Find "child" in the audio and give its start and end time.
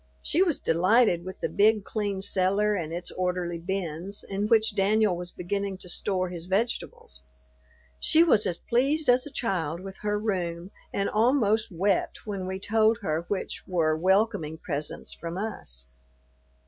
9.31-9.79